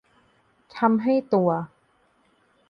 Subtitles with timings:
[0.77, 1.49] ทำให้ตัว